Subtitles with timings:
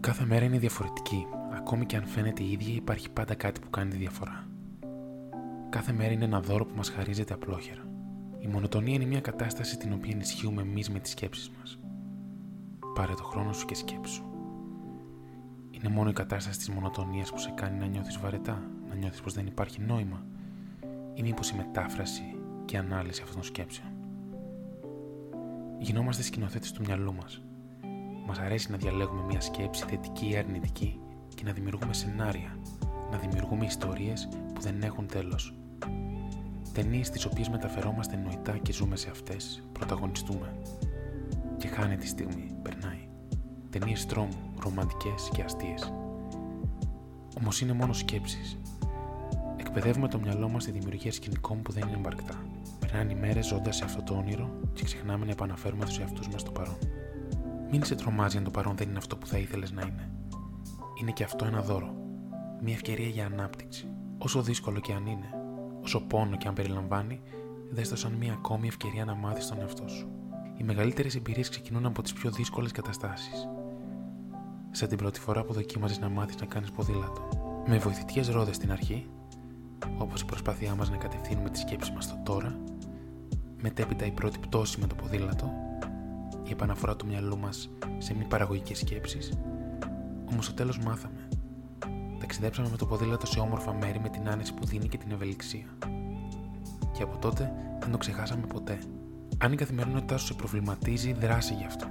[0.00, 1.26] Κάθε μέρα είναι διαφορετική.
[1.52, 4.46] Ακόμη και αν φαίνεται η ίδια, υπάρχει πάντα κάτι που κάνει τη διαφορά.
[5.68, 7.82] Κάθε μέρα είναι ένα δώρο που μας χαρίζεται απλόχερα.
[8.38, 11.78] Η μονοτονία είναι μια κατάσταση την οποία ενισχύουμε εμείς με τις σκέψεις μας.
[12.94, 14.24] Πάρε το χρόνο σου και σκέψου.
[15.70, 19.34] Είναι μόνο η κατάσταση της μονοτονίας που σε κάνει να νιώθεις βαρετά, να νιώθεις πως
[19.34, 20.24] δεν υπάρχει νόημα,
[21.14, 23.88] ή μήπως η μετάφραση και η ανάλυση αυτών των σκέψεων.
[25.78, 27.42] Γινόμαστε σκηνοθέτες του μυαλού μας.
[28.30, 31.00] Μας αρέσει να διαλέγουμε μια σκέψη θετική ή αρνητική
[31.34, 32.58] και να δημιουργούμε σενάρια,
[33.10, 35.54] να δημιουργούμε ιστορίες που δεν έχουν τέλος.
[36.72, 40.56] Ταινίες τις οποίες μεταφερόμαστε νοητά και ζούμε σε αυτές, πρωταγωνιστούμε.
[41.56, 43.08] Και χάνει τη στιγμή, περνάει.
[43.70, 45.92] Ταινίες τρόμου, ρομαντικές και αστείες.
[47.40, 48.58] Όμως είναι μόνο σκέψεις.
[49.56, 52.44] Εκπαιδεύουμε το μυαλό μας στη δημιουργία σκηνικών που δεν είναι εμπαρκτά.
[52.80, 56.40] Περνάνε οι μέρες ζώντας σε αυτό το όνειρο και ξεχνάμε να επαναφέρουμε τους εαυτούς μας
[56.40, 56.78] στο παρόν.
[57.70, 60.10] Μην σε τρομάζει αν το παρόν δεν είναι αυτό που θα ήθελες να είναι.
[61.00, 61.94] Είναι και αυτό ένα δώρο.
[62.62, 63.88] Μια ευκαιρία για ανάπτυξη.
[64.18, 65.30] Όσο δύσκολο και αν είναι,
[65.82, 67.20] όσο πόνο και αν περιλαμβάνει,
[67.70, 70.08] δες το σαν μια ακόμη ευκαιρία να μάθεις τον εαυτό σου.
[70.56, 73.48] Οι μεγαλύτερες εμπειρίες ξεκινούν από τις πιο δύσκολες καταστάσεις.
[74.70, 77.28] Σαν την πρώτη φορά που δοκίμαζες να μάθεις να κάνεις ποδήλατο.
[77.66, 79.06] Με βοηθητικές ρόδες στην αρχή,
[79.98, 82.56] όπως η προσπάθειά μας να κατευθύνουμε τη σκέψη μας στο τώρα,
[83.62, 85.52] μετέπειτα η πρώτη πτώση με το ποδήλατο,
[86.50, 89.38] η επαναφορά του μυαλού μας σε μη παραγωγικές σκέψεις,
[90.30, 91.28] όμως στο τέλος μάθαμε.
[92.18, 95.66] Ταξιδέψαμε με το ποδήλατο σε όμορφα μέρη με την άνεση που δίνει και την ευελιξία.
[96.92, 98.78] Και από τότε δεν το ξεχάσαμε ποτέ.
[99.38, 101.86] Αν η καθημερινότητά σου σε προβληματίζει, δράσει γι' αυτό.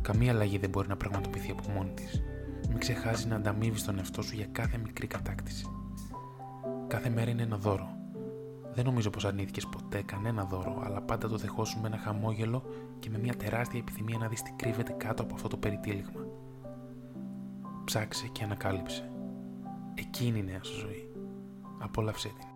[0.00, 2.22] Καμία αλλαγή δεν μπορεί να πραγματοποιηθεί από μόνη της.
[2.68, 5.66] Μην ξεχάσεις να ανταμείβεις τον εαυτό σου για κάθε μικρή κατάκτηση.
[6.86, 8.01] Κάθε μέρα είναι ένα δώρο.
[8.74, 12.64] Δεν νομίζω πως αρνήθηκες ποτέ κανένα δώρο, αλλά πάντα το δεχόσουν με ένα χαμόγελο
[12.98, 16.26] και με μια τεράστια επιθυμία να δεις τι κρύβεται κάτω από αυτό το περιτύλιγμα.
[17.84, 19.10] Ψάξε και ανακάλυψε.
[19.94, 21.12] Εκείνη η νέα σου ζωή.
[21.78, 22.51] Απόλαυσέ την.